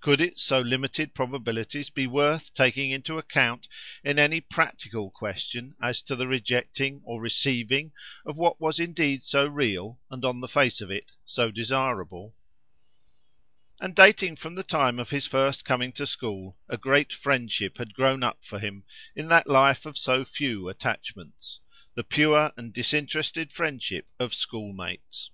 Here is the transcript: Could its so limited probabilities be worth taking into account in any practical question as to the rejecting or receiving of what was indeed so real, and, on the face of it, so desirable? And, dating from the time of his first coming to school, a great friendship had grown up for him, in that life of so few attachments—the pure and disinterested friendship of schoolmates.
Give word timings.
Could 0.00 0.20
its 0.20 0.40
so 0.40 0.60
limited 0.60 1.14
probabilities 1.14 1.90
be 1.90 2.06
worth 2.06 2.54
taking 2.54 2.92
into 2.92 3.18
account 3.18 3.66
in 4.04 4.20
any 4.20 4.40
practical 4.40 5.10
question 5.10 5.74
as 5.82 6.00
to 6.04 6.14
the 6.14 6.28
rejecting 6.28 7.00
or 7.02 7.20
receiving 7.20 7.90
of 8.24 8.38
what 8.38 8.60
was 8.60 8.78
indeed 8.78 9.24
so 9.24 9.44
real, 9.48 10.00
and, 10.12 10.24
on 10.24 10.38
the 10.38 10.46
face 10.46 10.80
of 10.80 10.92
it, 10.92 11.10
so 11.24 11.50
desirable? 11.50 12.36
And, 13.80 13.96
dating 13.96 14.36
from 14.36 14.54
the 14.54 14.62
time 14.62 15.00
of 15.00 15.10
his 15.10 15.26
first 15.26 15.64
coming 15.64 15.90
to 15.94 16.06
school, 16.06 16.56
a 16.68 16.76
great 16.76 17.12
friendship 17.12 17.78
had 17.78 17.94
grown 17.94 18.22
up 18.22 18.44
for 18.44 18.60
him, 18.60 18.84
in 19.16 19.26
that 19.26 19.48
life 19.48 19.86
of 19.86 19.98
so 19.98 20.24
few 20.24 20.68
attachments—the 20.68 22.04
pure 22.04 22.52
and 22.56 22.72
disinterested 22.72 23.50
friendship 23.50 24.06
of 24.20 24.34
schoolmates. 24.34 25.30